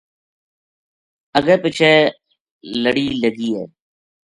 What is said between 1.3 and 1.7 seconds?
اگے